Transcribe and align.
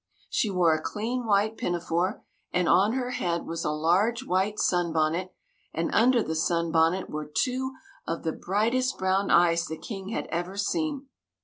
She 0.31 0.49
wore 0.49 0.73
a 0.73 0.81
clean 0.81 1.27
white 1.27 1.57
pinafore, 1.57 2.23
and 2.51 2.67
on 2.67 2.93
her 2.93 3.11
head 3.11 3.45
was 3.45 3.63
a 3.63 3.69
large 3.69 4.25
white 4.25 4.57
sunbonnet, 4.57 5.31
and 5.75 5.93
under 5.93 6.23
the 6.23 6.33
sunbonnet 6.35 7.07
were 7.07 7.31
two 7.31 7.73
of 8.07 8.23
the 8.23 8.31
brightest 8.33 8.97
brown 8.97 9.29
eyes 9.29 9.67
the 9.67 9.77
King 9.77 10.09
had 10.09 10.25
ever 10.31 10.57
seen. 10.57 11.05